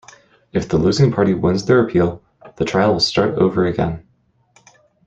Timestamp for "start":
2.99-3.35